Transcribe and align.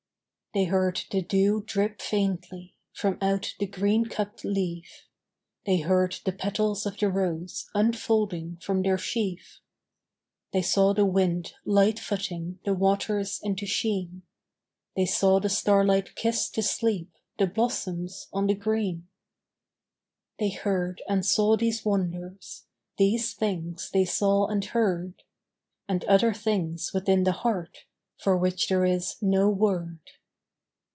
They 0.53 0.65
heard 0.65 1.03
the 1.11 1.21
dew 1.21 1.63
drip 1.65 2.01
faintly 2.01 2.75
From 2.91 3.17
out 3.21 3.55
the 3.57 3.65
green 3.65 4.03
cupped 4.09 4.43
leaf; 4.43 5.07
They 5.65 5.77
heard 5.77 6.17
the 6.25 6.33
petals 6.33 6.85
of 6.85 6.97
the 6.97 7.09
rose 7.09 7.69
Unfolding 7.73 8.57
from 8.57 8.81
their 8.83 8.97
sheaf. 8.97 9.61
They 10.51 10.61
saw 10.61 10.93
the 10.93 11.05
wind 11.05 11.53
light 11.63 11.99
footing 11.99 12.59
The 12.65 12.73
waters 12.73 13.39
into 13.41 13.65
sheen; 13.65 14.23
They 14.97 15.05
saw 15.05 15.39
the 15.39 15.47
starlight 15.47 16.15
kiss 16.15 16.49
to 16.49 16.61
sleep 16.61 17.11
The 17.39 17.47
blossoms 17.47 18.27
on 18.33 18.47
the 18.47 18.53
green. 18.55 19.07
They 20.37 20.49
heard 20.49 21.01
and 21.07 21.25
saw 21.25 21.55
these 21.55 21.85
wonders; 21.85 22.65
These 22.97 23.35
things 23.35 23.89
they 23.93 24.03
saw 24.03 24.47
and 24.47 24.65
heard; 24.65 25.23
And 25.87 26.03
other 26.09 26.33
things 26.33 26.91
within 26.93 27.23
the 27.23 27.31
heart 27.31 27.85
For 28.17 28.35
which 28.35 28.67
there 28.67 28.83
is 28.83 29.15
no 29.21 29.49
word. 29.49 29.99